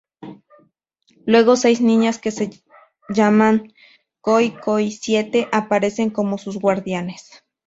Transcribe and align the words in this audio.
Luego, 1.27 1.55
seis 1.55 1.79
niñas 1.79 2.17
que 2.17 2.31
se 2.37 2.49
llaman 3.09 3.55
Koi 4.25 4.45
Koi 4.63 4.89
Siete 4.91 5.47
aparecen 5.59 6.09
como 6.09 6.39
sus 6.39 6.57
guardianes. 6.57 7.43